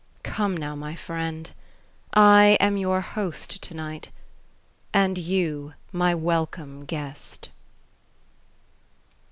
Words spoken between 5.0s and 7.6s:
you my welcome guest.